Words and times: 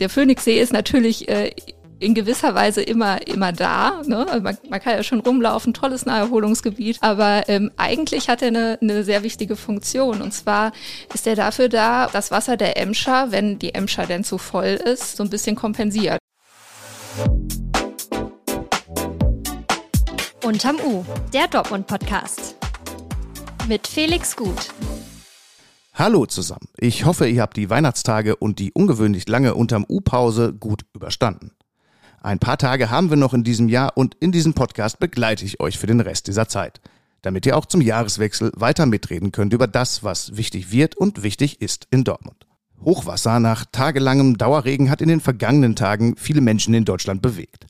Der 0.00 0.08
Phoenixsee 0.08 0.60
ist 0.60 0.72
natürlich 0.72 1.28
äh, 1.28 1.52
in 2.00 2.14
gewisser 2.14 2.54
Weise 2.54 2.82
immer, 2.82 3.26
immer 3.26 3.52
da. 3.52 4.02
Ne? 4.04 4.26
Also 4.28 4.42
man, 4.42 4.58
man, 4.68 4.80
kann 4.80 4.94
ja 4.94 5.02
schon 5.02 5.20
rumlaufen, 5.20 5.72
tolles 5.72 6.04
Naherholungsgebiet. 6.04 6.98
Aber 7.00 7.48
ähm, 7.48 7.70
eigentlich 7.76 8.28
hat 8.28 8.42
er 8.42 8.48
eine, 8.48 8.78
eine 8.80 9.04
sehr 9.04 9.22
wichtige 9.22 9.56
Funktion. 9.56 10.20
Und 10.20 10.32
zwar 10.32 10.72
ist 11.14 11.26
er 11.26 11.36
dafür 11.36 11.68
da, 11.68 12.08
das 12.12 12.30
Wasser 12.30 12.56
der 12.56 12.76
Emscher, 12.76 13.30
wenn 13.30 13.58
die 13.58 13.74
Emscher 13.74 14.06
denn 14.06 14.24
zu 14.24 14.38
voll 14.38 14.80
ist, 14.84 15.16
so 15.16 15.22
ein 15.22 15.30
bisschen 15.30 15.56
kompensiert. 15.56 16.18
Unterm 20.44 20.76
U, 20.84 21.04
der 21.32 21.48
Dortmund-Podcast. 21.48 22.56
Mit 23.66 23.86
Felix 23.86 24.36
Gut. 24.36 24.68
Hallo 25.96 26.26
zusammen. 26.26 26.66
Ich 26.76 27.04
hoffe, 27.04 27.28
ihr 27.28 27.40
habt 27.40 27.56
die 27.56 27.70
Weihnachtstage 27.70 28.34
und 28.34 28.58
die 28.58 28.72
ungewöhnlich 28.72 29.28
lange 29.28 29.54
Unterm 29.54 29.86
U-Pause 29.88 30.52
gut 30.52 30.84
überstanden. 30.92 31.52
Ein 32.20 32.40
paar 32.40 32.58
Tage 32.58 32.90
haben 32.90 33.10
wir 33.10 33.16
noch 33.16 33.32
in 33.32 33.44
diesem 33.44 33.68
Jahr 33.68 33.96
und 33.96 34.16
in 34.18 34.32
diesem 34.32 34.54
Podcast 34.54 34.98
begleite 34.98 35.44
ich 35.44 35.60
euch 35.60 35.78
für 35.78 35.86
den 35.86 36.00
Rest 36.00 36.26
dieser 36.26 36.48
Zeit, 36.48 36.80
damit 37.22 37.46
ihr 37.46 37.56
auch 37.56 37.66
zum 37.66 37.80
Jahreswechsel 37.80 38.50
weiter 38.56 38.86
mitreden 38.86 39.30
könnt 39.30 39.52
über 39.52 39.68
das, 39.68 40.02
was 40.02 40.36
wichtig 40.36 40.72
wird 40.72 40.96
und 40.96 41.22
wichtig 41.22 41.62
ist 41.62 41.86
in 41.92 42.02
Dortmund. 42.02 42.48
Hochwasser 42.84 43.38
nach 43.38 43.64
tagelangem 43.70 44.36
Dauerregen 44.36 44.90
hat 44.90 45.00
in 45.00 45.08
den 45.08 45.20
vergangenen 45.20 45.76
Tagen 45.76 46.16
viele 46.16 46.40
Menschen 46.40 46.74
in 46.74 46.84
Deutschland 46.84 47.22
bewegt. 47.22 47.68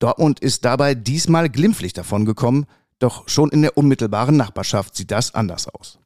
Dortmund 0.00 0.40
ist 0.40 0.64
dabei 0.64 0.96
diesmal 0.96 1.48
glimpflich 1.48 1.92
davon 1.92 2.24
gekommen, 2.24 2.66
doch 2.98 3.28
schon 3.28 3.50
in 3.50 3.62
der 3.62 3.78
unmittelbaren 3.78 4.36
Nachbarschaft 4.36 4.96
sieht 4.96 5.12
das 5.12 5.32
anders 5.32 5.68
aus. 5.68 6.00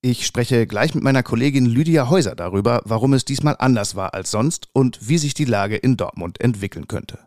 Ich 0.00 0.26
spreche 0.26 0.68
gleich 0.68 0.94
mit 0.94 1.02
meiner 1.02 1.24
Kollegin 1.24 1.66
Lydia 1.66 2.08
Häuser 2.08 2.36
darüber, 2.36 2.82
warum 2.84 3.14
es 3.14 3.24
diesmal 3.24 3.56
anders 3.58 3.96
war 3.96 4.14
als 4.14 4.30
sonst 4.30 4.68
und 4.72 5.08
wie 5.08 5.18
sich 5.18 5.34
die 5.34 5.44
Lage 5.44 5.74
in 5.74 5.96
Dortmund 5.96 6.40
entwickeln 6.40 6.86
könnte. 6.86 7.18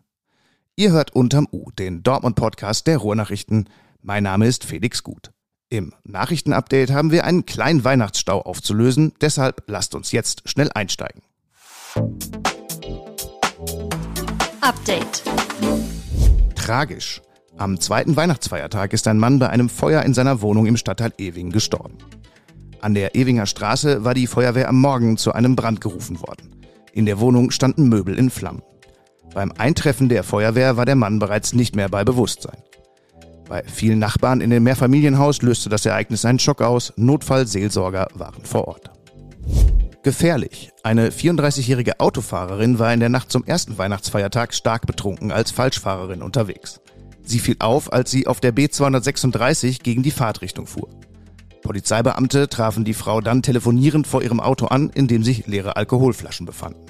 Ihr 0.74 0.90
hört 0.90 1.14
unterm 1.14 1.46
U, 1.52 1.70
den 1.72 2.02
Dortmund-Podcast 2.02 2.86
der 2.86 2.96
Ruhrnachrichten. 2.96 3.68
Mein 4.00 4.22
Name 4.22 4.46
ist 4.46 4.64
Felix 4.64 5.02
Gut. 5.02 5.32
Im 5.68 5.92
Nachrichtenupdate 6.04 6.92
haben 6.92 7.10
wir 7.10 7.24
einen 7.24 7.44
kleinen 7.44 7.84
Weihnachtsstau 7.84 8.40
aufzulösen, 8.40 9.12
deshalb 9.20 9.64
lasst 9.66 9.94
uns 9.94 10.10
jetzt 10.10 10.48
schnell 10.48 10.70
einsteigen. 10.72 11.20
Update. 14.62 15.22
Tragisch. 16.54 17.20
Am 17.58 17.78
zweiten 17.78 18.16
Weihnachtsfeiertag 18.16 18.94
ist 18.94 19.06
ein 19.08 19.18
Mann 19.18 19.38
bei 19.38 19.50
einem 19.50 19.68
Feuer 19.68 20.00
in 20.04 20.14
seiner 20.14 20.40
Wohnung 20.40 20.64
im 20.64 20.78
Stadtteil 20.78 21.12
Ewing 21.18 21.50
gestorben. 21.50 21.98
An 22.82 22.94
der 22.94 23.14
Ewinger 23.14 23.46
Straße 23.46 24.04
war 24.04 24.12
die 24.12 24.26
Feuerwehr 24.26 24.68
am 24.68 24.80
Morgen 24.80 25.16
zu 25.16 25.32
einem 25.32 25.54
Brand 25.54 25.80
gerufen 25.80 26.20
worden. 26.20 26.50
In 26.92 27.06
der 27.06 27.20
Wohnung 27.20 27.52
standen 27.52 27.88
Möbel 27.88 28.18
in 28.18 28.28
Flammen. 28.28 28.62
Beim 29.32 29.52
Eintreffen 29.56 30.08
der 30.08 30.24
Feuerwehr 30.24 30.76
war 30.76 30.84
der 30.84 30.96
Mann 30.96 31.20
bereits 31.20 31.52
nicht 31.52 31.76
mehr 31.76 31.88
bei 31.88 32.02
Bewusstsein. 32.02 32.60
Bei 33.48 33.62
vielen 33.62 34.00
Nachbarn 34.00 34.40
in 34.40 34.50
dem 34.50 34.64
Mehrfamilienhaus 34.64 35.42
löste 35.42 35.68
das 35.68 35.86
Ereignis 35.86 36.24
einen 36.24 36.40
Schock 36.40 36.60
aus. 36.60 36.92
Notfallseelsorger 36.96 38.08
waren 38.14 38.44
vor 38.44 38.66
Ort. 38.66 38.90
Gefährlich. 40.02 40.72
Eine 40.82 41.10
34-jährige 41.10 42.00
Autofahrerin 42.00 42.80
war 42.80 42.92
in 42.92 42.98
der 42.98 43.10
Nacht 43.10 43.30
zum 43.30 43.44
ersten 43.44 43.78
Weihnachtsfeiertag 43.78 44.54
stark 44.54 44.88
betrunken 44.88 45.30
als 45.30 45.52
Falschfahrerin 45.52 46.20
unterwegs. 46.20 46.80
Sie 47.22 47.38
fiel 47.38 47.56
auf, 47.60 47.92
als 47.92 48.10
sie 48.10 48.26
auf 48.26 48.40
der 48.40 48.52
B236 48.52 49.84
gegen 49.84 50.02
die 50.02 50.10
Fahrtrichtung 50.10 50.66
fuhr. 50.66 50.88
Polizeibeamte 51.62 52.48
trafen 52.48 52.84
die 52.84 52.94
Frau 52.94 53.20
dann 53.20 53.42
telefonierend 53.42 54.06
vor 54.06 54.22
ihrem 54.22 54.40
Auto 54.40 54.66
an, 54.66 54.90
in 54.90 55.08
dem 55.08 55.22
sich 55.22 55.46
leere 55.46 55.76
Alkoholflaschen 55.76 56.44
befanden. 56.44 56.84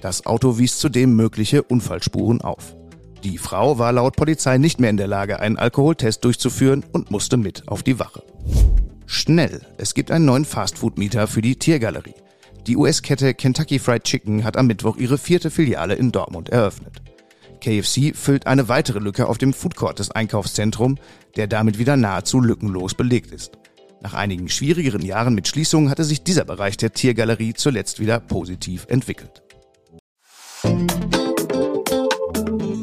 Das 0.00 0.26
Auto 0.26 0.58
wies 0.58 0.78
zudem 0.78 1.14
mögliche 1.14 1.62
Unfallspuren 1.62 2.40
auf. 2.40 2.76
Die 3.22 3.38
Frau 3.38 3.78
war 3.78 3.92
laut 3.92 4.16
Polizei 4.16 4.58
nicht 4.58 4.80
mehr 4.80 4.90
in 4.90 4.96
der 4.96 5.08
Lage, 5.08 5.40
einen 5.40 5.56
Alkoholtest 5.56 6.24
durchzuführen 6.24 6.84
und 6.92 7.10
musste 7.10 7.36
mit 7.36 7.66
auf 7.68 7.82
die 7.82 7.98
Wache. 7.98 8.22
Schnell, 9.06 9.62
es 9.78 9.94
gibt 9.94 10.10
einen 10.10 10.24
neuen 10.24 10.44
Fastfood-Mieter 10.44 11.26
für 11.26 11.42
die 11.42 11.56
Tiergalerie. 11.56 12.14
Die 12.66 12.76
US-Kette 12.76 13.34
Kentucky 13.34 13.78
Fried 13.78 14.04
Chicken 14.04 14.44
hat 14.44 14.56
am 14.56 14.66
Mittwoch 14.66 14.96
ihre 14.96 15.18
vierte 15.18 15.50
Filiale 15.50 15.94
in 15.94 16.12
Dortmund 16.12 16.48
eröffnet. 16.48 17.02
KFC 17.60 18.14
füllt 18.14 18.46
eine 18.46 18.68
weitere 18.68 18.98
Lücke 18.98 19.28
auf 19.28 19.38
dem 19.38 19.52
Foodcourt 19.52 19.98
des 19.98 20.10
Einkaufszentrums, 20.10 21.00
der 21.36 21.46
damit 21.46 21.78
wieder 21.78 21.96
nahezu 21.96 22.40
lückenlos 22.40 22.94
belegt 22.94 23.32
ist. 23.32 23.58
Nach 24.06 24.14
einigen 24.14 24.48
schwierigeren 24.48 25.04
Jahren 25.04 25.34
mit 25.34 25.48
Schließungen 25.48 25.90
hatte 25.90 26.04
sich 26.04 26.22
dieser 26.22 26.44
Bereich 26.44 26.76
der 26.76 26.92
Tiergalerie 26.92 27.54
zuletzt 27.54 27.98
wieder 27.98 28.20
positiv 28.20 28.86
entwickelt. 28.88 29.42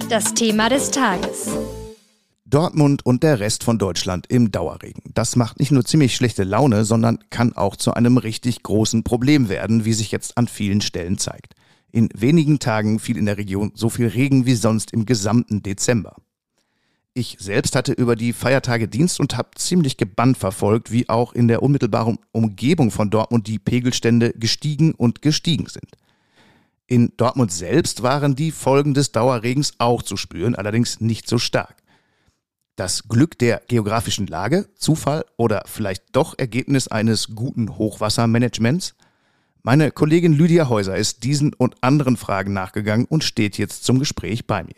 Das 0.09 0.33
Thema 0.33 0.67
des 0.67 0.91
Tages. 0.91 1.47
Dortmund 2.43 3.05
und 3.05 3.23
der 3.23 3.39
Rest 3.39 3.63
von 3.63 3.77
Deutschland 3.77 4.27
im 4.27 4.51
Dauerregen. 4.51 5.01
Das 5.13 5.37
macht 5.37 5.61
nicht 5.61 5.71
nur 5.71 5.85
ziemlich 5.85 6.13
schlechte 6.13 6.43
Laune, 6.43 6.83
sondern 6.83 7.19
kann 7.29 7.53
auch 7.53 7.77
zu 7.77 7.93
einem 7.93 8.17
richtig 8.17 8.61
großen 8.61 9.05
Problem 9.05 9.47
werden, 9.47 9.85
wie 9.85 9.93
sich 9.93 10.11
jetzt 10.11 10.37
an 10.37 10.49
vielen 10.49 10.81
Stellen 10.81 11.17
zeigt. 11.17 11.53
In 11.89 12.09
wenigen 12.13 12.59
Tagen 12.59 12.99
fiel 12.99 13.15
in 13.15 13.27
der 13.27 13.37
Region 13.37 13.71
so 13.75 13.87
viel 13.87 14.07
Regen 14.07 14.45
wie 14.45 14.55
sonst 14.55 14.91
im 14.91 15.05
gesamten 15.05 15.63
Dezember. 15.63 16.17
Ich 17.15 17.37
selbst 17.39 17.75
hatte 17.75 17.93
über 17.93 18.15
die 18.15 18.33
Feiertage 18.33 18.87
Dienst 18.87 19.19
und 19.19 19.37
habe 19.37 19.51
ziemlich 19.55 19.97
gebannt 19.97 20.35
verfolgt, 20.35 20.91
wie 20.91 21.09
auch 21.09 21.33
in 21.33 21.47
der 21.47 21.61
unmittelbaren 21.61 22.17
Umgebung 22.31 22.89
von 22.89 23.11
Dortmund 23.11 23.45
die 23.45 23.59
Pegelstände 23.59 24.33
gestiegen 24.33 24.95
und 24.95 25.21
gestiegen 25.21 25.67
sind. 25.67 25.91
In 26.87 27.13
Dortmund 27.17 27.51
selbst 27.51 28.01
waren 28.01 28.35
die 28.35 28.51
Folgen 28.51 28.95
des 28.95 29.11
Dauerregens 29.11 29.73
auch 29.77 30.01
zu 30.01 30.17
spüren, 30.17 30.55
allerdings 30.55 31.01
nicht 31.01 31.29
so 31.29 31.37
stark. 31.37 31.75
Das 32.75 33.07
Glück 33.07 33.37
der 33.37 33.61
geografischen 33.67 34.25
Lage, 34.25 34.67
Zufall 34.75 35.23
oder 35.37 35.61
vielleicht 35.67 36.03
doch 36.13 36.33
Ergebnis 36.39 36.87
eines 36.87 37.35
guten 37.35 37.77
Hochwassermanagements? 37.77 38.95
Meine 39.61 39.91
Kollegin 39.91 40.33
Lydia 40.33 40.67
Häuser 40.67 40.97
ist 40.97 41.23
diesen 41.23 41.53
und 41.53 41.75
anderen 41.83 42.17
Fragen 42.17 42.53
nachgegangen 42.53 43.05
und 43.05 43.23
steht 43.23 43.59
jetzt 43.59 43.83
zum 43.83 43.99
Gespräch 43.99 44.47
bei 44.47 44.63
mir. 44.63 44.73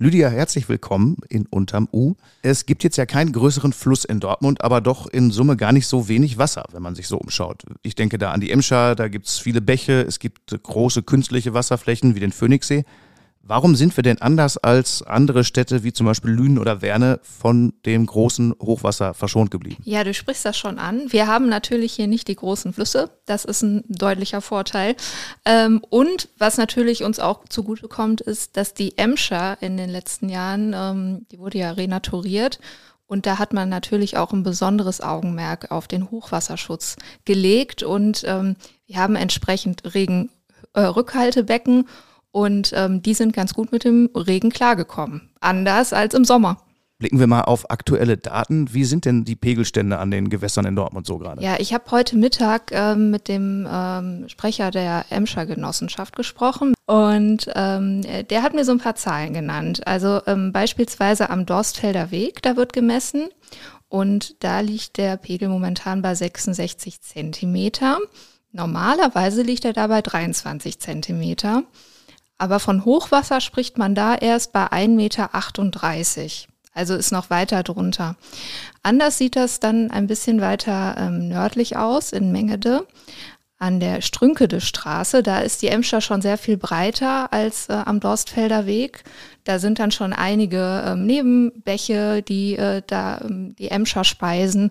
Lydia, 0.00 0.28
herzlich 0.28 0.68
willkommen 0.68 1.16
in 1.28 1.46
Unterm 1.46 1.88
U. 1.92 2.14
Es 2.42 2.66
gibt 2.66 2.84
jetzt 2.84 2.96
ja 2.98 3.04
keinen 3.04 3.32
größeren 3.32 3.72
Fluss 3.72 4.04
in 4.04 4.20
Dortmund, 4.20 4.62
aber 4.62 4.80
doch 4.80 5.08
in 5.08 5.32
Summe 5.32 5.56
gar 5.56 5.72
nicht 5.72 5.88
so 5.88 6.06
wenig 6.06 6.38
Wasser, 6.38 6.62
wenn 6.70 6.82
man 6.82 6.94
sich 6.94 7.08
so 7.08 7.18
umschaut. 7.18 7.64
Ich 7.82 7.96
denke 7.96 8.16
da 8.16 8.30
an 8.30 8.40
die 8.40 8.52
Emscher, 8.52 8.94
da 8.94 9.08
gibt 9.08 9.26
es 9.26 9.40
viele 9.40 9.60
Bäche, 9.60 10.02
es 10.02 10.20
gibt 10.20 10.56
große 10.62 11.02
künstliche 11.02 11.52
Wasserflächen 11.52 12.14
wie 12.14 12.20
den 12.20 12.30
Phoenixsee. 12.30 12.84
Warum 13.48 13.74
sind 13.76 13.96
wir 13.96 14.02
denn 14.02 14.20
anders 14.20 14.58
als 14.58 15.02
andere 15.02 15.42
Städte 15.42 15.82
wie 15.82 15.94
zum 15.94 16.04
Beispiel 16.04 16.32
Lünen 16.32 16.58
oder 16.58 16.82
Werne 16.82 17.18
von 17.22 17.72
dem 17.86 18.04
großen 18.04 18.54
Hochwasser 18.60 19.14
verschont 19.14 19.50
geblieben? 19.50 19.82
Ja, 19.84 20.04
du 20.04 20.12
sprichst 20.12 20.44
das 20.44 20.58
schon 20.58 20.78
an. 20.78 21.10
Wir 21.10 21.28
haben 21.28 21.48
natürlich 21.48 21.94
hier 21.94 22.08
nicht 22.08 22.28
die 22.28 22.36
großen 22.36 22.74
Flüsse. 22.74 23.08
Das 23.24 23.46
ist 23.46 23.62
ein 23.62 23.84
deutlicher 23.88 24.42
Vorteil. 24.42 24.96
Ähm, 25.46 25.80
und 25.88 26.28
was 26.36 26.58
natürlich 26.58 27.04
uns 27.04 27.20
auch 27.20 27.46
zugutekommt, 27.48 28.20
ist, 28.20 28.58
dass 28.58 28.74
die 28.74 28.98
Emscher 28.98 29.56
in 29.62 29.78
den 29.78 29.88
letzten 29.88 30.28
Jahren, 30.28 30.74
ähm, 30.76 31.26
die 31.32 31.38
wurde 31.38 31.56
ja 31.56 31.70
renaturiert 31.70 32.60
und 33.06 33.24
da 33.24 33.38
hat 33.38 33.54
man 33.54 33.70
natürlich 33.70 34.18
auch 34.18 34.34
ein 34.34 34.42
besonderes 34.42 35.00
Augenmerk 35.00 35.70
auf 35.70 35.88
den 35.88 36.10
Hochwasserschutz 36.10 36.96
gelegt 37.24 37.82
und 37.82 38.24
ähm, 38.26 38.56
wir 38.86 38.98
haben 38.98 39.16
entsprechend 39.16 39.94
Regenrückhaltebecken 39.94 41.80
äh, 41.80 41.86
und 42.38 42.72
ähm, 42.76 43.02
die 43.02 43.14
sind 43.14 43.32
ganz 43.32 43.52
gut 43.52 43.72
mit 43.72 43.82
dem 43.82 44.10
Regen 44.14 44.50
klargekommen. 44.50 45.28
Anders 45.40 45.92
als 45.92 46.14
im 46.14 46.24
Sommer. 46.24 46.58
Blicken 47.00 47.18
wir 47.18 47.26
mal 47.26 47.42
auf 47.42 47.68
aktuelle 47.68 48.16
Daten. 48.16 48.72
Wie 48.72 48.84
sind 48.84 49.04
denn 49.06 49.24
die 49.24 49.34
Pegelstände 49.34 49.98
an 49.98 50.12
den 50.12 50.30
Gewässern 50.30 50.64
in 50.64 50.76
Dortmund 50.76 51.04
so 51.04 51.18
gerade? 51.18 51.42
Ja, 51.42 51.56
ich 51.58 51.74
habe 51.74 51.90
heute 51.90 52.16
Mittag 52.16 52.70
ähm, 52.70 53.10
mit 53.10 53.26
dem 53.26 53.66
ähm, 53.68 54.28
Sprecher 54.28 54.70
der 54.70 55.06
Emscher 55.10 55.46
Genossenschaft 55.46 56.14
gesprochen 56.14 56.74
und 56.86 57.50
ähm, 57.56 58.02
der 58.30 58.42
hat 58.42 58.54
mir 58.54 58.64
so 58.64 58.70
ein 58.70 58.78
paar 58.78 58.94
Zahlen 58.94 59.34
genannt. 59.34 59.84
Also 59.88 60.20
ähm, 60.26 60.52
beispielsweise 60.52 61.30
am 61.30 61.44
Dorstfelder 61.44 62.12
Weg, 62.12 62.40
da 62.42 62.56
wird 62.56 62.72
gemessen 62.72 63.28
und 63.88 64.36
da 64.44 64.60
liegt 64.60 64.96
der 64.96 65.16
Pegel 65.16 65.48
momentan 65.48 66.02
bei 66.02 66.14
66 66.14 67.00
Zentimeter. 67.00 67.98
Normalerweise 68.52 69.42
liegt 69.42 69.64
er 69.64 69.72
da 69.72 69.88
bei 69.88 70.02
23 70.02 70.78
Zentimeter. 70.78 71.64
Aber 72.38 72.60
von 72.60 72.84
Hochwasser 72.84 73.40
spricht 73.40 73.78
man 73.78 73.94
da 73.94 74.14
erst 74.14 74.52
bei 74.52 74.66
1,38 74.66 74.88
Meter. 74.88 75.30
Also 76.72 76.94
ist 76.94 77.10
noch 77.10 77.28
weiter 77.28 77.64
drunter. 77.64 78.14
Anders 78.84 79.18
sieht 79.18 79.34
das 79.34 79.58
dann 79.58 79.90
ein 79.90 80.06
bisschen 80.06 80.40
weiter 80.40 80.94
ähm, 80.96 81.28
nördlich 81.28 81.76
aus 81.76 82.12
in 82.12 82.30
Mengede. 82.30 82.86
An 83.58 83.80
der 83.80 84.02
Strünkede 84.02 84.60
Straße, 84.60 85.24
da 85.24 85.40
ist 85.40 85.62
die 85.62 85.68
Emscher 85.68 86.00
schon 86.00 86.22
sehr 86.22 86.38
viel 86.38 86.56
breiter 86.56 87.32
als 87.32 87.68
äh, 87.68 87.72
am 87.72 87.98
Dorstfelder 87.98 88.66
Weg. 88.66 89.02
Da 89.42 89.58
sind 89.58 89.80
dann 89.80 89.90
schon 89.90 90.12
einige 90.12 90.84
ähm, 90.86 91.04
Nebenbäche, 91.06 92.22
die 92.22 92.54
äh, 92.54 92.82
da 92.86 93.20
ähm, 93.22 93.56
die 93.56 93.72
Emscher 93.72 94.04
speisen. 94.04 94.70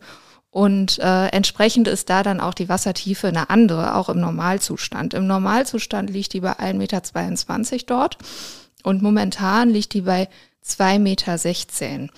Und 0.57 0.97
äh, 0.97 1.27
entsprechend 1.27 1.87
ist 1.87 2.09
da 2.09 2.23
dann 2.23 2.39
auch 2.39 2.55
die 2.55 2.67
Wassertiefe 2.67 3.27
eine 3.27 3.51
andere, 3.51 3.93
auch 3.93 4.09
im 4.09 4.19
Normalzustand. 4.19 5.13
Im 5.13 5.27
Normalzustand 5.27 6.09
liegt 6.09 6.33
die 6.33 6.39
bei 6.39 6.53
1,22 6.53 7.73
Meter 7.73 7.85
dort 7.85 8.17
und 8.81 9.03
momentan 9.03 9.69
liegt 9.69 9.93
die 9.93 10.01
bei 10.01 10.29
2,16 10.65 10.97
Meter. 10.97 12.13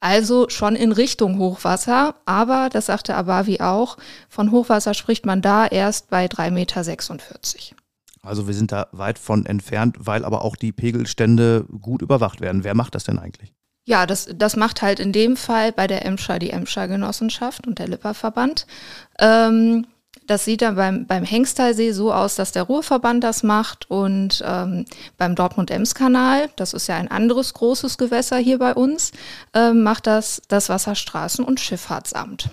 Also 0.00 0.48
schon 0.48 0.74
in 0.74 0.90
Richtung 0.90 1.38
Hochwasser, 1.38 2.16
aber, 2.24 2.70
das 2.72 2.86
sagte 2.86 3.14
Abavi 3.14 3.60
auch, 3.60 3.98
von 4.28 4.50
Hochwasser 4.50 4.92
spricht 4.92 5.24
man 5.24 5.40
da 5.40 5.64
erst 5.64 6.10
bei 6.10 6.26
3,46 6.26 6.50
Meter. 6.50 7.76
Also 8.22 8.48
wir 8.48 8.54
sind 8.54 8.72
da 8.72 8.88
weit 8.90 9.20
von 9.20 9.46
entfernt, 9.46 9.94
weil 10.00 10.24
aber 10.24 10.44
auch 10.44 10.56
die 10.56 10.72
Pegelstände 10.72 11.66
gut 11.80 12.02
überwacht 12.02 12.40
werden. 12.40 12.64
Wer 12.64 12.74
macht 12.74 12.96
das 12.96 13.04
denn 13.04 13.20
eigentlich? 13.20 13.54
Ja, 13.90 14.06
das, 14.06 14.28
das 14.32 14.54
macht 14.54 14.82
halt 14.82 15.00
in 15.00 15.10
dem 15.10 15.36
Fall 15.36 15.72
bei 15.72 15.88
der 15.88 16.04
Emscher 16.04 16.38
die 16.38 16.50
Emscher 16.50 16.86
Genossenschaft 16.86 17.66
und 17.66 17.80
der 17.80 17.88
Lipperverband. 17.88 18.64
Ähm, 19.18 19.84
das 20.28 20.44
sieht 20.44 20.62
dann 20.62 20.76
beim, 20.76 21.06
beim 21.08 21.24
Hengstalsee 21.24 21.90
so 21.90 22.12
aus, 22.12 22.36
dass 22.36 22.52
der 22.52 22.62
Ruhrverband 22.62 23.24
das 23.24 23.42
macht 23.42 23.90
und 23.90 24.44
ähm, 24.46 24.84
beim 25.18 25.34
Dortmund-Ems-Kanal, 25.34 26.50
das 26.54 26.72
ist 26.72 26.86
ja 26.86 26.94
ein 26.98 27.10
anderes 27.10 27.52
großes 27.52 27.98
Gewässer 27.98 28.36
hier 28.36 28.60
bei 28.60 28.74
uns, 28.74 29.10
ähm, 29.54 29.82
macht 29.82 30.06
das 30.06 30.40
das 30.46 30.70
Wasserstraßen- 30.70 31.42
und 31.42 31.58
Schifffahrtsamt. 31.58 32.48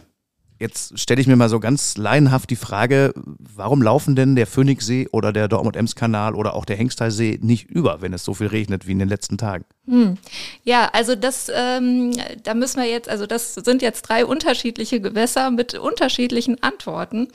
Jetzt 0.60 1.00
stelle 1.00 1.22
ich 1.22 1.28
mir 1.28 1.36
mal 1.36 1.50
so 1.50 1.60
ganz 1.60 1.98
laienhaft 1.98 2.50
die 2.50 2.56
Frage, 2.56 3.14
warum 3.16 3.82
laufen 3.82 4.16
denn 4.16 4.36
der 4.36 4.48
Phoenixsee 4.48 5.08
oder 5.12 5.32
der 5.32 5.48
Dortmund-Ems-Kanal 5.48 6.34
oder 6.34 6.56
auch 6.56 6.66
der 6.66 6.78
Hengstalsee 6.78 7.40
nicht 7.42 7.70
über, 7.70 8.02
wenn 8.02 8.14
es 8.14 8.24
so 8.24 8.34
viel 8.34 8.48
regnet 8.48 8.88
wie 8.88 8.94
in 8.94 9.00
den 9.00 9.10
letzten 9.10 9.38
Tagen? 9.38 9.66
Hm. 9.86 10.18
Ja, 10.64 10.90
also 10.94 11.16
das, 11.16 11.52
ähm, 11.54 12.12
da 12.44 12.54
müssen 12.54 12.82
wir 12.82 12.90
jetzt, 12.90 13.08
also 13.08 13.26
das 13.26 13.54
sind 13.54 13.82
jetzt 13.82 14.02
drei 14.04 14.26
unterschiedliche 14.26 15.00
Gewässer 15.00 15.52
mit 15.52 15.76
unterschiedlichen 15.76 16.62
Antworten. 16.62 17.28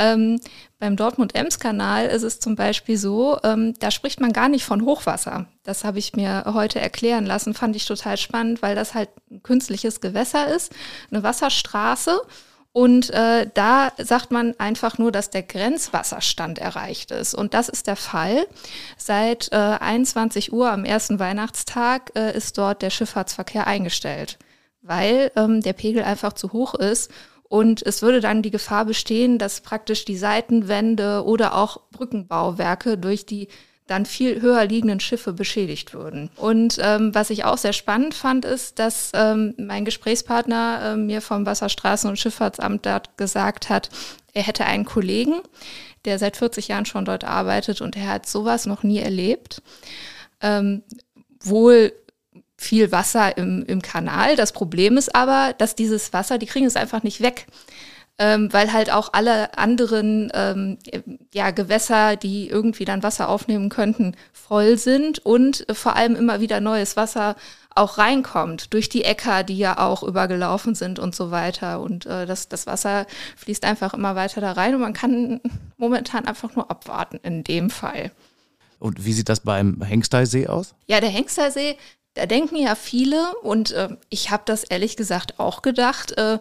Ähm, 0.00 0.40
beim 0.78 0.96
Dortmund-Ems-Kanal 0.96 2.06
ist 2.06 2.22
es 2.22 2.40
zum 2.40 2.56
Beispiel 2.56 2.96
so, 2.96 3.38
ähm, 3.44 3.74
da 3.80 3.90
spricht 3.90 4.18
man 4.18 4.32
gar 4.32 4.48
nicht 4.48 4.64
von 4.64 4.86
Hochwasser. 4.86 5.46
Das 5.62 5.84
habe 5.84 5.98
ich 5.98 6.16
mir 6.16 6.44
heute 6.46 6.80
erklären 6.80 7.26
lassen, 7.26 7.52
fand 7.52 7.76
ich 7.76 7.84
total 7.84 8.16
spannend, 8.16 8.62
weil 8.62 8.74
das 8.74 8.94
halt 8.94 9.10
ein 9.30 9.42
künstliches 9.42 10.00
Gewässer 10.00 10.48
ist, 10.48 10.72
eine 11.10 11.22
Wasserstraße. 11.22 12.22
Und 12.72 13.10
äh, 13.10 13.50
da 13.52 13.92
sagt 13.98 14.30
man 14.30 14.54
einfach 14.58 14.96
nur, 14.96 15.12
dass 15.12 15.28
der 15.28 15.42
Grenzwasserstand 15.42 16.58
erreicht 16.58 17.10
ist. 17.10 17.34
Und 17.34 17.52
das 17.52 17.68
ist 17.68 17.86
der 17.86 17.96
Fall. 17.96 18.46
Seit 18.96 19.52
äh, 19.52 19.56
21 19.56 20.52
Uhr 20.52 20.70
am 20.70 20.84
ersten 20.86 21.18
Weihnachtstag 21.18 22.12
äh, 22.14 22.34
ist 22.34 22.56
dort 22.56 22.80
der 22.80 22.90
Schifffahrtsverkehr 22.90 23.66
eingestellt, 23.66 24.38
weil 24.80 25.30
ähm, 25.36 25.60
der 25.60 25.72
Pegel 25.74 26.04
einfach 26.04 26.32
zu 26.32 26.52
hoch 26.52 26.74
ist. 26.74 27.10
Und 27.50 27.84
es 27.84 28.00
würde 28.00 28.20
dann 28.20 28.42
die 28.42 28.52
Gefahr 28.52 28.84
bestehen, 28.84 29.36
dass 29.36 29.60
praktisch 29.60 30.04
die 30.04 30.16
Seitenwände 30.16 31.24
oder 31.24 31.56
auch 31.56 31.80
Brückenbauwerke 31.90 32.96
durch 32.96 33.26
die 33.26 33.48
dann 33.88 34.06
viel 34.06 34.40
höher 34.40 34.64
liegenden 34.66 35.00
Schiffe 35.00 35.32
beschädigt 35.32 35.92
würden. 35.92 36.30
Und 36.36 36.78
ähm, 36.80 37.12
was 37.12 37.28
ich 37.28 37.44
auch 37.44 37.58
sehr 37.58 37.72
spannend 37.72 38.14
fand, 38.14 38.44
ist, 38.44 38.78
dass 38.78 39.10
ähm, 39.14 39.54
mein 39.58 39.84
Gesprächspartner 39.84 40.92
äh, 40.92 40.96
mir 40.96 41.20
vom 41.20 41.44
Wasserstraßen- 41.44 42.08
und 42.08 42.20
Schifffahrtsamt 42.20 42.86
dort 42.86 43.18
gesagt 43.18 43.68
hat, 43.68 43.90
er 44.32 44.44
hätte 44.44 44.64
einen 44.64 44.84
Kollegen, 44.84 45.40
der 46.04 46.20
seit 46.20 46.36
40 46.36 46.68
Jahren 46.68 46.86
schon 46.86 47.04
dort 47.04 47.24
arbeitet 47.24 47.80
und 47.80 47.96
er 47.96 48.06
hat 48.06 48.28
sowas 48.28 48.64
noch 48.64 48.84
nie 48.84 49.00
erlebt. 49.00 49.60
Ähm, 50.40 50.84
wohl 51.42 51.92
viel 52.60 52.92
Wasser 52.92 53.36
im, 53.38 53.64
im 53.64 53.80
Kanal. 53.80 54.36
Das 54.36 54.52
Problem 54.52 54.96
ist 54.96 55.14
aber, 55.14 55.54
dass 55.56 55.74
dieses 55.74 56.12
Wasser, 56.12 56.38
die 56.38 56.46
kriegen 56.46 56.66
es 56.66 56.76
einfach 56.76 57.02
nicht 57.02 57.20
weg 57.22 57.46
ähm, 58.20 58.52
weil 58.52 58.70
halt 58.70 58.92
auch 58.92 59.14
alle 59.14 59.56
anderen 59.56 60.30
ähm, 60.34 60.76
ja, 61.32 61.52
Gewässer, 61.52 62.16
die 62.16 62.50
irgendwie 62.50 62.84
dann 62.84 63.02
Wasser 63.02 63.30
aufnehmen 63.30 63.70
könnten, 63.70 64.14
voll 64.34 64.76
sind 64.76 65.20
und 65.20 65.64
vor 65.72 65.96
allem 65.96 66.16
immer 66.16 66.40
wieder 66.40 66.60
neues 66.60 66.98
Wasser 66.98 67.34
auch 67.74 67.96
reinkommt 67.96 68.74
durch 68.74 68.90
die 68.90 69.04
Äcker, 69.04 69.42
die 69.42 69.56
ja 69.56 69.78
auch 69.78 70.02
übergelaufen 70.02 70.74
sind 70.74 70.98
und 70.98 71.14
so 71.14 71.30
weiter. 71.30 71.80
Und 71.80 72.04
äh, 72.04 72.26
das, 72.26 72.50
das 72.50 72.66
Wasser 72.66 73.06
fließt 73.38 73.64
einfach 73.64 73.94
immer 73.94 74.16
weiter 74.16 74.42
da 74.42 74.52
rein 74.52 74.74
und 74.74 74.82
man 74.82 74.92
kann 74.92 75.40
momentan 75.78 76.26
einfach 76.26 76.54
nur 76.54 76.70
abwarten 76.70 77.20
in 77.22 77.42
dem 77.42 77.70
Fall. 77.70 78.10
Und 78.78 79.02
wie 79.04 79.14
sieht 79.14 79.30
das 79.30 79.40
beim 79.40 79.80
Hengsteisee 79.82 80.46
aus? 80.46 80.74
Ja, 80.86 81.00
der 81.00 81.10
Hengsteisee, 81.10 81.76
da 82.14 82.26
denken 82.26 82.56
ja 82.56 82.74
viele 82.74 83.34
und 83.42 83.70
äh, 83.72 83.96
ich 84.08 84.30
habe 84.30 84.42
das 84.46 84.64
ehrlich 84.64 84.96
gesagt 84.96 85.38
auch 85.38 85.62
gedacht, 85.62 86.12
äh, 86.18 86.38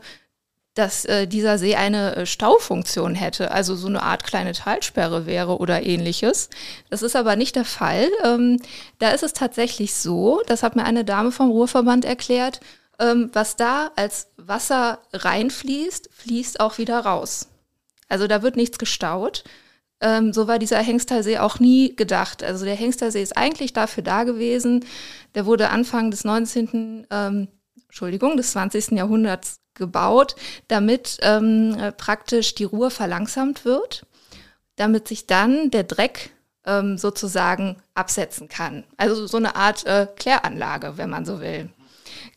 dass 0.73 1.03
äh, 1.05 1.27
dieser 1.27 1.57
See 1.57 1.75
eine 1.75 2.15
äh, 2.15 2.25
Staufunktion 2.25 3.15
hätte, 3.15 3.51
also 3.51 3.75
so 3.75 3.87
eine 3.87 4.01
Art 4.01 4.23
kleine 4.23 4.53
Talsperre 4.53 5.25
wäre 5.25 5.57
oder 5.57 5.83
ähnliches. 5.83 6.49
Das 6.89 7.01
ist 7.01 7.15
aber 7.15 7.35
nicht 7.35 7.55
der 7.55 7.65
Fall. 7.65 8.07
Ähm, 8.23 8.61
da 8.97 9.09
ist 9.09 9.23
es 9.23 9.33
tatsächlich 9.33 9.93
so, 9.93 10.41
das 10.47 10.63
hat 10.63 10.75
mir 10.75 10.85
eine 10.85 11.03
Dame 11.03 11.31
vom 11.31 11.49
Ruhrverband 11.49 12.05
erklärt, 12.05 12.61
ähm, 12.99 13.29
was 13.33 13.55
da 13.55 13.91
als 13.95 14.27
Wasser 14.37 14.99
reinfließt, 15.13 16.09
fließt 16.13 16.59
auch 16.59 16.77
wieder 16.77 16.99
raus. 16.99 17.47
Also 18.07 18.27
da 18.27 18.41
wird 18.41 18.55
nichts 18.55 18.77
gestaut. 18.77 19.43
Ähm, 20.01 20.33
so 20.33 20.47
war 20.47 20.59
dieser 20.59 20.79
Hengstersee 20.79 21.39
auch 21.39 21.59
nie 21.59 21.95
gedacht. 21.95 22.43
Also 22.43 22.65
der 22.65 22.75
Hengstersee 22.75 23.21
ist 23.21 23.37
eigentlich 23.37 23.73
dafür 23.73 24.03
da 24.03 24.23
gewesen. 24.23 24.85
Der 25.35 25.45
wurde 25.45 25.69
Anfang 25.69 26.11
des 26.11 26.23
19. 26.23 27.07
Ähm, 27.09 27.47
Entschuldigung, 27.87 28.37
des 28.37 28.51
20. 28.51 28.91
Jahrhunderts 28.91 29.59
gebaut, 29.73 30.35
damit 30.67 31.17
ähm, 31.21 31.75
praktisch 31.97 32.53
die 32.53 32.65
Ruhe 32.65 32.91
verlangsamt 32.91 33.65
wird, 33.65 34.05
damit 34.75 35.07
sich 35.07 35.25
dann 35.25 35.71
der 35.71 35.83
Dreck 35.83 36.31
ähm, 36.65 36.97
sozusagen 36.97 37.77
absetzen 37.95 38.47
kann. 38.47 38.83
Also 38.97 39.25
so 39.25 39.37
eine 39.37 39.55
Art 39.55 39.85
äh, 39.85 40.07
Kläranlage, 40.15 40.97
wenn 40.97 41.09
man 41.09 41.25
so 41.25 41.41
will. 41.41 41.69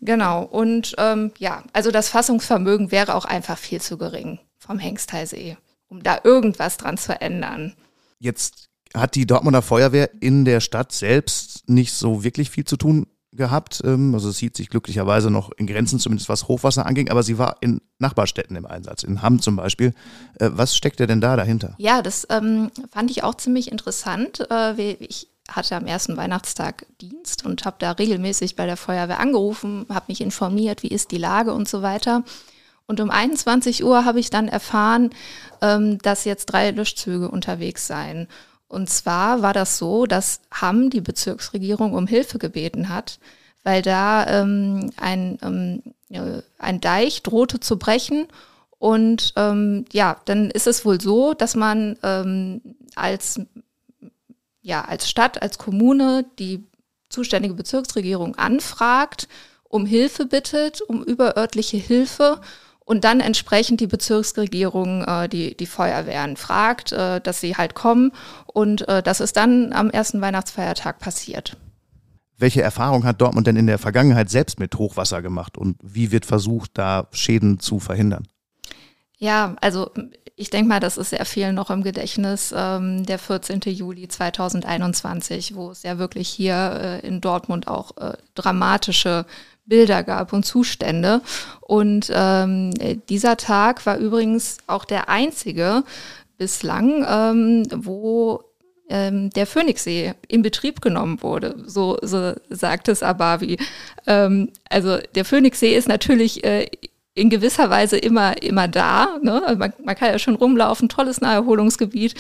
Genau. 0.01 0.43
Und 0.43 0.95
ähm, 0.99 1.33
ja, 1.39 1.63
also 1.73 1.91
das 1.91 2.09
Fassungsvermögen 2.09 2.91
wäre 2.91 3.15
auch 3.15 3.25
einfach 3.25 3.59
viel 3.59 3.81
zu 3.81 3.99
gering 3.99 4.41
vom 4.59 4.79
Hengstheisee, 4.79 5.57
um 5.93 6.03
da 6.03 6.21
irgendwas 6.25 6.79
dran 6.79 6.97
zu 6.97 7.21
ändern. 7.21 7.75
Jetzt 8.19 8.71
hat 8.95 9.15
die 9.15 9.27
Dortmunder 9.27 9.61
Feuerwehr 9.61 10.11
in 10.21 10.47
der 10.47 10.61
Stadt 10.61 10.91
selbst 10.93 11.69
nicht 11.69 11.93
so 11.93 12.25
wirklich 12.25 12.51
viel 12.51 12.65
zu 12.65 12.79
tun 12.79 13.07
gehabt. 13.31 13.83
Ähm, 13.85 14.15
also 14.15 14.31
es 14.31 14.39
hielt 14.39 14.57
sich 14.57 14.71
glücklicherweise 14.71 15.31
noch 15.31 15.51
in 15.53 15.67
Grenzen, 15.67 15.99
zumindest 15.99 16.31
was 16.31 16.49
Hochwasser 16.49 16.87
anging, 16.87 17.11
aber 17.11 17.23
sie 17.23 17.37
war 17.37 17.57
in 17.61 17.83
Nachbarstädten 17.99 18.57
im 18.57 18.65
Einsatz, 18.65 19.03
in 19.03 19.21
Hamm 19.21 19.41
zum 19.41 19.57
Beispiel. 19.57 19.93
Äh, 20.39 20.51
was 20.53 20.75
steckt 20.75 20.99
denn 20.99 21.21
da 21.21 21.37
dahinter? 21.37 21.75
Ja, 21.77 22.01
das 22.01 22.27
ähm, 22.31 22.71
fand 22.91 23.11
ich 23.11 23.23
auch 23.23 23.35
ziemlich 23.35 23.71
interessant. 23.71 24.47
Äh, 24.51 24.95
ich 24.95 25.29
hatte 25.51 25.77
am 25.77 25.87
ersten 25.87 26.17
Weihnachtstag 26.17 26.87
Dienst 27.03 27.45
und 27.45 27.67
habe 27.67 27.77
da 27.79 27.93
regelmäßig 27.93 28.57
bei 28.57 28.65
der 28.65 28.79
Feuerwehr 28.79 29.21
angerufen, 29.21 29.85
habe 29.91 30.07
mich 30.09 30.23
informiert, 30.23 30.83
wie 30.83 30.89
ist 30.89 31.11
die 31.11 31.19
Lage 31.19 31.53
und 31.53 31.69
so 31.69 31.83
weiter. 31.83 32.25
Und 32.87 33.01
um 33.01 33.11
21 33.11 33.85
Uhr 33.85 34.05
habe 34.05 34.21
ich 34.21 34.31
dann 34.31 34.49
erfahren, 34.49 35.11
ähm, 35.61 35.99
dass 35.99 36.25
jetzt 36.25 36.47
drei 36.47 36.71
Löschzüge 36.71 37.29
unterwegs 37.29 37.87
seien. 37.87 38.29
Und 38.69 38.89
zwar 38.89 39.43
war 39.43 39.53
das 39.53 39.79
so, 39.79 40.07
dass 40.07 40.41
Hamm 40.51 40.89
die 40.89 41.03
Bezirksregierung 41.03 41.93
um 41.93 42.07
Hilfe 42.07 42.39
gebeten 42.39 42.89
hat, 42.89 43.19
weil 43.65 43.83
da 43.83 44.27
ähm, 44.27 44.91
ein, 44.97 45.39
ähm, 45.43 45.83
ein 46.59 46.81
Deich 46.81 47.23
drohte 47.23 47.61
zu 47.61 47.79
brechen. 47.79 48.27
Und 48.79 49.35
ähm, 49.37 49.85
ja, 49.93 50.17
dann 50.25 50.51
ist 50.51 50.67
es 50.67 50.85
wohl 50.85 51.01
so, 51.01 51.35
dass 51.35 51.55
man 51.55 51.99
ähm, 52.03 52.63
als, 52.95 53.41
ja, 54.63 54.85
als 54.85 55.09
Stadt, 55.09 55.41
als 55.41 55.59
Kommune 55.59 56.25
die 56.39 56.65
zuständige 57.11 57.55
Bezirksregierung 57.55 58.37
anfragt, 58.37 59.29
um 59.65 59.87
Hilfe 59.87 60.27
bittet, 60.27 60.81
um 60.81 61.05
überörtliche 61.05 61.77
Hilfe 61.77 62.41
und 62.85 63.05
dann 63.05 63.21
entsprechend 63.21 63.81
die 63.81 63.87
Bezirksregierung 63.87 65.05
äh, 65.05 65.29
die, 65.29 65.57
die 65.57 65.67
Feuerwehren 65.67 66.37
fragt, 66.37 66.93
äh, 66.93 67.21
dass 67.21 67.41
sie 67.41 67.57
halt 67.57 67.75
kommen 67.75 68.13
und 68.47 68.89
äh, 68.89 69.03
das 69.03 69.21
ist 69.21 69.37
dann 69.37 69.73
am 69.73 69.91
ersten 69.91 70.21
Weihnachtsfeiertag 70.21 70.99
passiert. 70.99 71.57
Welche 72.39 72.63
Erfahrung 72.63 73.05
hat 73.05 73.21
Dortmund 73.21 73.47
denn 73.47 73.57
in 73.57 73.67
der 73.67 73.79
Vergangenheit 73.79 74.29
selbst 74.29 74.59
mit 74.59 74.77
Hochwasser 74.77 75.23
gemacht 75.23 75.57
und 75.57 75.77
wie 75.83 76.11
wird 76.11 76.27
versucht, 76.27 76.73
da 76.75 77.07
Schäden 77.13 77.61
zu 77.61 77.79
verhindern? 77.79 78.27
Ja, 79.17 79.55
also 79.61 79.91
ich 80.35 80.51
denke 80.51 80.69
mal, 80.69 80.81
das 80.81 80.97
ist 80.97 81.11
sehr 81.11 81.25
vielen 81.25 81.55
noch 81.55 81.71
im 81.71 81.85
Gedächtnis, 81.85 82.53
ähm, 82.57 83.07
der 83.07 83.21
14. 83.21 83.61
Juli 83.67 84.09
2021, 84.09 85.55
wo 85.55 85.71
es 85.71 85.85
ja 85.85 85.99
wirklich 85.99 86.29
hier 86.29 87.01
äh, 87.03 87.07
in 87.07 87.21
Dortmund 87.21 87.69
auch 87.69 87.97
äh, 87.99 88.15
dramatische 88.35 89.27
Bilder 89.65 90.03
gab 90.03 90.33
und 90.33 90.45
Zustände. 90.45 91.21
Und 91.61 92.11
ähm, 92.15 92.73
dieser 93.09 93.37
Tag 93.37 93.87
war 93.87 93.99
übrigens 93.99 94.59
auch 94.67 94.85
der 94.85 95.09
einzige 95.09 95.85
bislang, 96.39 97.07
ähm, 97.09 97.67
wo 97.75 98.43
ähm, 98.89 99.31
der 99.31 99.47
Phoenixsee 99.47 100.15
in 100.29 100.43
Betrieb 100.43 100.81
genommen 100.81 101.23
wurde. 101.23 101.63
So, 101.67 101.97
so 102.03 102.35
sagt 102.51 102.89
es 102.89 103.03
Abavi. 103.03 103.57
Ähm, 104.07 104.51
also 104.69 104.99
der 105.15 105.25
Phoenixsee 105.25 105.75
ist 105.75 105.89
natürlich 105.89 106.45
äh, 106.45 106.67
in 107.15 107.29
gewisser 107.29 107.69
Weise 107.69 107.99
immer, 107.99 108.43
immer 108.43 108.69
da. 108.69 109.19
Ne? 109.23 109.43
Also 109.45 109.59
man, 109.59 109.73
man, 109.85 109.95
kann 109.95 110.11
ja 110.11 110.19
schon 110.19 110.35
rumlaufen, 110.35 110.89
tolles 110.89 111.21
Naherholungsgebiet. 111.21 112.15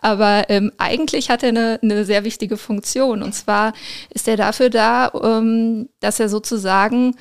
Aber 0.00 0.48
ähm, 0.48 0.70
eigentlich 0.78 1.30
hat 1.30 1.42
er 1.42 1.48
eine, 1.48 1.80
eine 1.82 2.04
sehr 2.04 2.24
wichtige 2.24 2.56
Funktion. 2.56 3.22
Und 3.22 3.34
zwar 3.34 3.72
ist 4.10 4.28
er 4.28 4.36
dafür 4.36 4.70
da, 4.70 5.10
ähm, 5.22 5.88
dass 6.00 6.20
er 6.20 6.28
sozusagen 6.28 7.16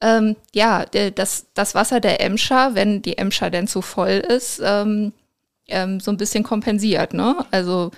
ähm, 0.00 0.36
ja, 0.52 0.84
der, 0.86 1.10
das, 1.10 1.46
das 1.54 1.74
Wasser 1.74 2.00
der 2.00 2.20
Emscher, 2.20 2.74
wenn 2.74 3.00
die 3.00 3.18
Emscher 3.18 3.50
denn 3.50 3.66
zu 3.68 3.80
voll 3.80 4.22
ist, 4.28 4.60
ähm, 4.62 5.12
ähm, 5.68 6.00
so 6.00 6.10
ein 6.10 6.16
bisschen 6.16 6.42
kompensiert. 6.42 7.14
Ne? 7.14 7.36
Also 7.50 7.92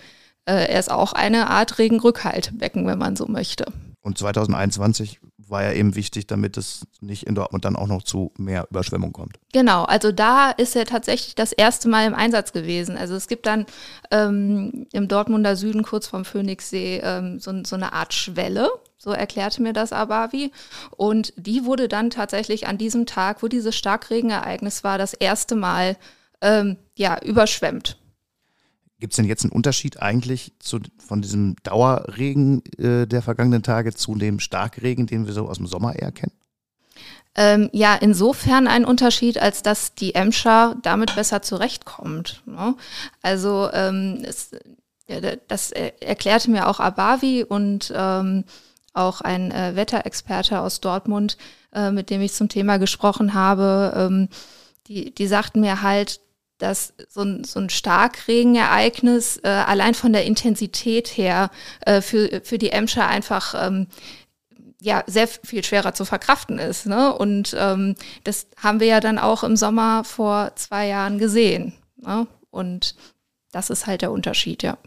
äh, 0.44 0.70
er 0.72 0.78
ist 0.78 0.90
auch 0.90 1.12
eine 1.12 1.48
Art 1.48 1.78
Regenrückhaltbecken, 1.78 2.86
wenn 2.86 2.98
man 2.98 3.16
so 3.16 3.26
möchte. 3.26 3.66
Und 4.00 4.18
2021 4.18 5.20
war 5.50 5.62
ja 5.62 5.72
eben 5.72 5.94
wichtig, 5.94 6.26
damit 6.26 6.56
es 6.56 6.86
nicht 7.00 7.24
in 7.24 7.34
Dortmund 7.34 7.64
dann 7.64 7.76
auch 7.76 7.86
noch 7.86 8.02
zu 8.02 8.32
mehr 8.36 8.66
Überschwemmung 8.70 9.12
kommt. 9.12 9.38
Genau, 9.52 9.84
also 9.84 10.12
da 10.12 10.50
ist 10.50 10.76
er 10.76 10.84
tatsächlich 10.84 11.34
das 11.34 11.52
erste 11.52 11.88
Mal 11.88 12.06
im 12.06 12.14
Einsatz 12.14 12.52
gewesen. 12.52 12.96
Also 12.96 13.14
es 13.14 13.28
gibt 13.28 13.46
dann 13.46 13.66
ähm, 14.10 14.86
im 14.92 15.08
Dortmunder 15.08 15.56
Süden 15.56 15.82
kurz 15.82 16.06
vom 16.06 16.24
Phoenixsee 16.24 17.00
ähm, 17.02 17.38
so, 17.40 17.52
so 17.64 17.76
eine 17.76 17.92
Art 17.92 18.14
Schwelle, 18.14 18.68
so 18.96 19.10
erklärte 19.10 19.62
mir 19.62 19.72
das 19.72 19.92
Abavi. 19.92 20.52
Und 20.96 21.32
die 21.36 21.64
wurde 21.64 21.88
dann 21.88 22.10
tatsächlich 22.10 22.66
an 22.66 22.78
diesem 22.78 23.06
Tag, 23.06 23.42
wo 23.42 23.48
dieses 23.48 23.76
Starkregenereignis 23.76 24.84
war, 24.84 24.98
das 24.98 25.14
erste 25.14 25.54
Mal 25.54 25.96
ähm, 26.40 26.76
ja, 26.96 27.18
überschwemmt. 27.22 27.97
Gibt 29.00 29.12
es 29.12 29.16
denn 29.16 29.26
jetzt 29.26 29.44
einen 29.44 29.52
Unterschied 29.52 30.02
eigentlich 30.02 30.52
zu, 30.58 30.80
von 30.98 31.22
diesem 31.22 31.54
Dauerregen 31.62 32.62
äh, 32.78 33.06
der 33.06 33.22
vergangenen 33.22 33.62
Tage 33.62 33.94
zu 33.94 34.16
dem 34.16 34.40
Starkregen, 34.40 35.06
den 35.06 35.26
wir 35.26 35.32
so 35.32 35.48
aus 35.48 35.58
dem 35.58 35.66
Sommer 35.66 35.96
eher 35.96 36.10
kennen? 36.10 36.32
Ähm, 37.36 37.70
ja, 37.72 37.94
insofern 37.94 38.66
ein 38.66 38.84
Unterschied, 38.84 39.38
als 39.38 39.62
dass 39.62 39.94
die 39.94 40.16
Emscher 40.16 40.76
damit 40.82 41.14
besser 41.14 41.42
zurechtkommt. 41.42 42.42
Ne? 42.46 42.74
Also 43.22 43.70
ähm, 43.72 44.22
es, 44.24 44.50
ja, 45.06 45.20
das 45.46 45.70
erklärte 45.70 46.50
mir 46.50 46.66
auch 46.66 46.80
Abavi 46.80 47.44
und 47.44 47.92
ähm, 47.94 48.44
auch 48.92 49.20
ein 49.20 49.52
äh, 49.52 49.76
Wetterexperte 49.76 50.58
aus 50.58 50.80
Dortmund, 50.80 51.38
äh, 51.72 51.92
mit 51.92 52.10
dem 52.10 52.20
ich 52.20 52.32
zum 52.32 52.48
Thema 52.48 52.78
gesprochen 52.78 53.34
habe. 53.34 53.92
Ähm, 53.94 54.28
die, 54.88 55.14
die 55.14 55.26
sagten 55.28 55.60
mir 55.60 55.82
halt, 55.82 56.20
dass 56.58 56.92
so 57.08 57.22
ein, 57.22 57.44
so 57.44 57.60
ein 57.60 57.70
Starkregenereignis 57.70 59.38
äh, 59.44 59.48
allein 59.48 59.94
von 59.94 60.12
der 60.12 60.24
Intensität 60.24 61.08
her 61.08 61.50
äh, 61.80 62.00
für, 62.00 62.40
für 62.44 62.58
die 62.58 62.70
Emscher 62.70 63.06
einfach 63.06 63.54
ähm, 63.56 63.86
ja 64.80 65.02
sehr 65.06 65.28
viel 65.28 65.64
schwerer 65.64 65.94
zu 65.94 66.04
verkraften 66.04 66.58
ist. 66.58 66.86
Ne? 66.86 67.14
Und 67.14 67.56
ähm, 67.58 67.94
das 68.24 68.46
haben 68.56 68.80
wir 68.80 68.86
ja 68.86 69.00
dann 69.00 69.18
auch 69.18 69.44
im 69.44 69.56
Sommer 69.56 70.04
vor 70.04 70.52
zwei 70.56 70.86
Jahren 70.88 71.18
gesehen. 71.18 71.74
Ne? 71.96 72.26
Und 72.50 72.94
das 73.52 73.70
ist 73.70 73.86
halt 73.86 74.02
der 74.02 74.12
Unterschied, 74.12 74.62
ja. 74.62 74.78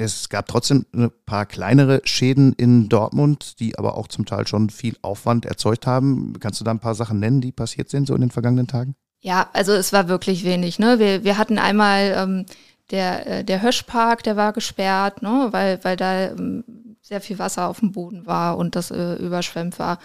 Es 0.00 0.28
gab 0.28 0.46
trotzdem 0.46 0.86
ein 0.94 1.10
paar 1.26 1.44
kleinere 1.44 2.00
Schäden 2.04 2.52
in 2.52 2.88
Dortmund, 2.88 3.58
die 3.58 3.76
aber 3.76 3.96
auch 3.96 4.06
zum 4.06 4.26
Teil 4.26 4.46
schon 4.46 4.70
viel 4.70 4.96
Aufwand 5.02 5.44
erzeugt 5.44 5.88
haben. 5.88 6.34
Kannst 6.38 6.60
du 6.60 6.64
da 6.64 6.70
ein 6.70 6.78
paar 6.78 6.94
Sachen 6.94 7.18
nennen, 7.18 7.40
die 7.40 7.50
passiert 7.50 7.90
sind 7.90 8.06
so 8.06 8.14
in 8.14 8.20
den 8.20 8.30
vergangenen 8.30 8.68
Tagen? 8.68 8.94
Ja, 9.20 9.48
also 9.52 9.72
es 9.72 9.92
war 9.92 10.08
wirklich 10.08 10.44
wenig. 10.44 10.78
Ne? 10.78 10.98
Wir, 10.98 11.24
wir 11.24 11.38
hatten 11.38 11.58
einmal 11.58 12.14
ähm, 12.16 12.46
der, 12.90 13.26
äh, 13.26 13.44
der 13.44 13.62
Höschpark, 13.62 14.22
der 14.22 14.36
war 14.36 14.52
gesperrt, 14.52 15.22
ne? 15.22 15.48
weil, 15.50 15.82
weil 15.84 15.96
da 15.96 16.28
ähm, 16.28 16.64
sehr 17.02 17.20
viel 17.20 17.38
Wasser 17.38 17.68
auf 17.68 17.80
dem 17.80 17.92
Boden 17.92 18.26
war 18.26 18.58
und 18.58 18.76
das 18.76 18.90
äh, 18.90 19.14
überschwemmt 19.14 19.78
war. 19.78 19.98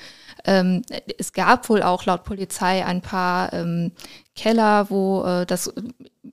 Ähm, 0.45 0.83
es 1.17 1.33
gab 1.33 1.69
wohl 1.69 1.83
auch 1.83 2.05
laut 2.05 2.23
Polizei 2.23 2.85
ein 2.85 3.01
paar 3.01 3.53
ähm, 3.53 3.91
Keller, 4.35 4.89
wo 4.89 5.23
äh, 5.23 5.45
das 5.45 5.73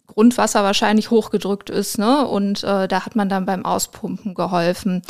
Grundwasser 0.07 0.63
wahrscheinlich 0.63 1.11
hochgedrückt 1.11 1.71
ist, 1.71 1.99
ne? 1.99 2.27
Und 2.27 2.65
äh, 2.65 2.89
da 2.89 3.05
hat 3.05 3.17
man 3.17 3.29
dann 3.29 3.47
beim 3.47 3.65
Auspumpen 3.65 4.35
geholfen. 4.35 5.03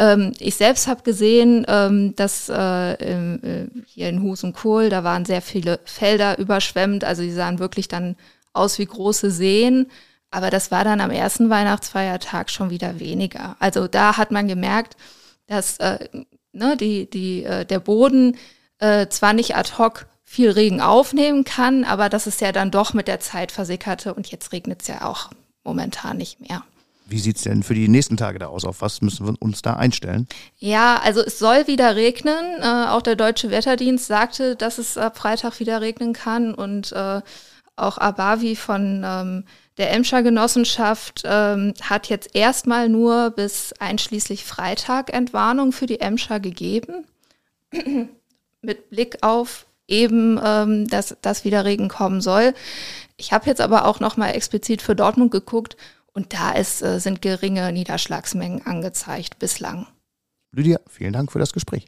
Ähm, 0.00 0.32
ich 0.38 0.56
selbst 0.56 0.88
habe 0.88 1.02
gesehen, 1.02 1.66
ähm, 1.68 2.16
dass 2.16 2.48
äh, 2.48 2.92
äh, 2.94 3.68
hier 3.86 4.08
in 4.08 4.22
Hus 4.22 4.42
und 4.42 4.54
Kohl, 4.54 4.88
da 4.88 5.04
waren 5.04 5.26
sehr 5.26 5.42
viele 5.42 5.78
Felder 5.84 6.38
überschwemmt. 6.38 7.04
Also 7.04 7.22
die 7.22 7.30
sahen 7.30 7.58
wirklich 7.58 7.86
dann 7.86 8.16
aus 8.54 8.78
wie 8.78 8.86
große 8.86 9.30
Seen. 9.30 9.90
Aber 10.30 10.48
das 10.48 10.70
war 10.70 10.84
dann 10.84 11.02
am 11.02 11.10
ersten 11.10 11.50
Weihnachtsfeiertag 11.50 12.48
schon 12.50 12.70
wieder 12.70 12.98
weniger. 12.98 13.56
Also 13.58 13.88
da 13.88 14.16
hat 14.16 14.30
man 14.30 14.48
gemerkt, 14.48 14.96
dass 15.46 15.76
äh, 15.78 16.08
ne, 16.52 16.76
die, 16.78 17.10
die, 17.10 17.44
äh, 17.44 17.66
der 17.66 17.80
Boden 17.80 18.38
äh, 18.78 19.08
zwar 19.08 19.34
nicht 19.34 19.54
ad 19.54 19.72
hoc 19.76 20.06
viel 20.24 20.50
Regen 20.50 20.80
aufnehmen 20.80 21.44
kann, 21.44 21.84
aber 21.84 22.08
dass 22.08 22.26
es 22.26 22.40
ja 22.40 22.52
dann 22.52 22.70
doch 22.70 22.94
mit 22.94 23.06
der 23.08 23.20
Zeit 23.20 23.52
versickerte 23.52 24.14
und 24.14 24.28
jetzt 24.28 24.52
regnet 24.52 24.80
es 24.82 24.88
ja 24.88 25.04
auch 25.04 25.30
momentan 25.62 26.16
nicht 26.16 26.40
mehr. 26.40 26.62
Wie 27.10 27.18
sieht 27.18 27.36
es 27.36 27.42
denn 27.42 27.64
für 27.64 27.74
die 27.74 27.88
nächsten 27.88 28.16
Tage 28.16 28.38
da 28.38 28.46
aus? 28.46 28.64
Auf 28.64 28.82
was 28.82 29.02
müssen 29.02 29.26
wir 29.26 29.34
uns 29.40 29.62
da 29.62 29.74
einstellen? 29.74 30.28
Ja, 30.58 31.00
also 31.02 31.20
es 31.20 31.40
soll 31.40 31.66
wieder 31.66 31.96
regnen. 31.96 32.60
Äh, 32.60 32.86
auch 32.88 33.02
der 33.02 33.16
Deutsche 33.16 33.50
Wetterdienst 33.50 34.06
sagte, 34.06 34.54
dass 34.54 34.78
es 34.78 34.96
ab 34.96 35.18
Freitag 35.18 35.58
wieder 35.58 35.80
regnen 35.80 36.12
kann. 36.12 36.54
Und 36.54 36.92
äh, 36.92 37.20
auch 37.74 37.98
Abavi 37.98 38.54
von 38.54 39.02
ähm, 39.04 39.44
der 39.76 39.92
Emscher 39.92 40.22
Genossenschaft 40.22 41.22
ähm, 41.24 41.74
hat 41.82 42.08
jetzt 42.08 42.36
erstmal 42.36 42.88
nur 42.88 43.30
bis 43.30 43.72
einschließlich 43.80 44.44
Freitag 44.44 45.12
Entwarnung 45.12 45.72
für 45.72 45.86
die 45.86 46.00
Emscher 46.00 46.38
gegeben. 46.38 47.06
Mit 48.62 48.90
Blick 48.90 49.18
auf 49.22 49.66
eben, 49.88 50.40
ähm, 50.44 50.86
dass, 50.86 51.16
dass 51.22 51.44
wieder 51.44 51.64
Regen 51.64 51.88
kommen 51.88 52.20
soll. 52.20 52.54
Ich 53.16 53.32
habe 53.32 53.46
jetzt 53.46 53.60
aber 53.60 53.84
auch 53.84 54.00
noch 54.00 54.16
mal 54.16 54.30
explizit 54.30 54.80
für 54.80 54.94
Dortmund 54.94 55.32
geguckt 55.32 55.76
und 56.12 56.32
da 56.32 56.52
ist, 56.52 56.82
äh, 56.82 56.98
sind 57.00 57.22
geringe 57.22 57.72
Niederschlagsmengen 57.72 58.66
angezeigt 58.66 59.38
bislang. 59.38 59.86
Lydia, 60.52 60.80
vielen 60.88 61.12
Dank 61.12 61.30
für 61.30 61.38
das 61.38 61.52
Gespräch. 61.52 61.86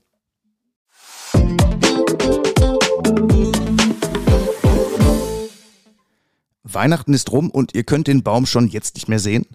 Weihnachten 6.63 7.13
ist 7.13 7.31
rum 7.33 7.51
und 7.51 7.75
ihr 7.75 7.85
könnt 7.85 8.07
den 8.07 8.23
Baum 8.23 8.47
schon 8.47 8.69
jetzt 8.69 8.95
nicht 8.95 9.09
mehr 9.09 9.19
sehen? 9.19 9.47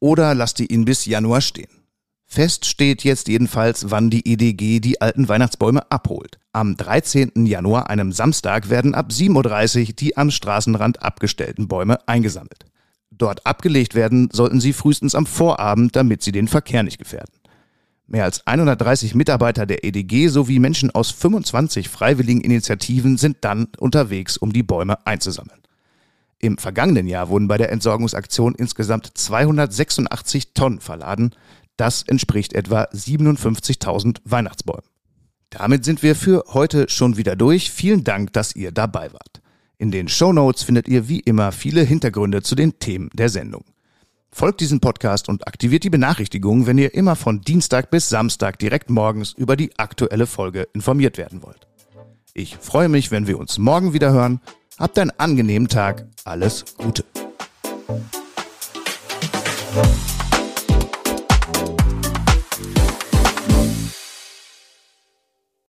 Oder 0.00 0.34
lasst 0.34 0.60
ihr 0.60 0.70
ihn 0.70 0.84
bis 0.84 1.06
Januar 1.06 1.40
stehen? 1.40 1.70
Fest 2.26 2.64
steht 2.64 3.04
jetzt 3.04 3.28
jedenfalls, 3.28 3.90
wann 3.90 4.08
die 4.10 4.26
EDG 4.26 4.80
die 4.80 5.00
alten 5.00 5.28
Weihnachtsbäume 5.28 5.90
abholt. 5.90 6.38
Am 6.52 6.76
13. 6.76 7.46
Januar, 7.46 7.90
einem 7.90 8.10
Samstag, 8.10 8.70
werden 8.70 8.94
ab 8.94 9.10
7.30 9.10 9.88
Uhr 9.88 9.92
die 9.92 10.16
am 10.16 10.30
Straßenrand 10.30 11.02
abgestellten 11.02 11.68
Bäume 11.68 12.08
eingesammelt. 12.08 12.64
Dort 13.18 13.46
abgelegt 13.46 13.94
werden 13.94 14.30
sollten 14.32 14.60
sie 14.60 14.72
frühestens 14.72 15.14
am 15.14 15.26
Vorabend, 15.26 15.94
damit 15.94 16.22
sie 16.22 16.32
den 16.32 16.48
Verkehr 16.48 16.82
nicht 16.82 16.98
gefährden. 16.98 17.34
Mehr 18.06 18.24
als 18.24 18.46
130 18.46 19.14
Mitarbeiter 19.14 19.66
der 19.66 19.84
EDG 19.84 20.28
sowie 20.28 20.58
Menschen 20.58 20.90
aus 20.90 21.10
25 21.10 21.88
freiwilligen 21.88 22.40
Initiativen 22.40 23.16
sind 23.16 23.38
dann 23.42 23.68
unterwegs, 23.78 24.36
um 24.36 24.52
die 24.52 24.62
Bäume 24.62 25.06
einzusammeln. 25.06 25.60
Im 26.38 26.58
vergangenen 26.58 27.06
Jahr 27.06 27.28
wurden 27.28 27.48
bei 27.48 27.58
der 27.58 27.70
Entsorgungsaktion 27.70 28.54
insgesamt 28.54 29.10
286 29.14 30.54
Tonnen 30.54 30.80
verladen. 30.80 31.34
Das 31.76 32.02
entspricht 32.02 32.54
etwa 32.54 32.84
57.000 32.84 34.18
Weihnachtsbäumen. 34.24 34.84
Damit 35.50 35.84
sind 35.84 36.02
wir 36.02 36.16
für 36.16 36.44
heute 36.48 36.88
schon 36.88 37.16
wieder 37.16 37.36
durch. 37.36 37.70
Vielen 37.70 38.04
Dank, 38.04 38.32
dass 38.32 38.56
ihr 38.56 38.72
dabei 38.72 39.12
wart. 39.12 39.41
In 39.82 39.90
den 39.90 40.06
Show 40.06 40.32
Notes 40.32 40.62
findet 40.62 40.86
ihr 40.86 41.08
wie 41.08 41.18
immer 41.18 41.50
viele 41.50 41.82
Hintergründe 41.82 42.40
zu 42.40 42.54
den 42.54 42.78
Themen 42.78 43.10
der 43.14 43.28
Sendung. 43.28 43.64
Folgt 44.30 44.60
diesem 44.60 44.78
Podcast 44.78 45.28
und 45.28 45.48
aktiviert 45.48 45.82
die 45.82 45.90
Benachrichtigungen, 45.90 46.68
wenn 46.68 46.78
ihr 46.78 46.94
immer 46.94 47.16
von 47.16 47.40
Dienstag 47.40 47.90
bis 47.90 48.08
Samstag 48.08 48.60
direkt 48.60 48.90
morgens 48.90 49.32
über 49.32 49.56
die 49.56 49.76
aktuelle 49.80 50.28
Folge 50.28 50.68
informiert 50.72 51.18
werden 51.18 51.42
wollt. 51.42 51.66
Ich 52.32 52.56
freue 52.58 52.88
mich, 52.88 53.10
wenn 53.10 53.26
wir 53.26 53.40
uns 53.40 53.58
morgen 53.58 53.92
wieder 53.92 54.12
hören. 54.12 54.40
Habt 54.78 55.00
einen 55.00 55.10
angenehmen 55.18 55.66
Tag. 55.66 56.06
Alles 56.22 56.64
Gute. 56.76 57.04